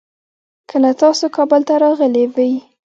[0.69, 2.51] کله تاسو کابل ته راغلې وي؟